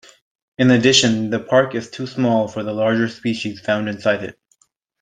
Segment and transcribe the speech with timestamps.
[0.57, 4.39] In addition, the park is too small for the larger species found inside it.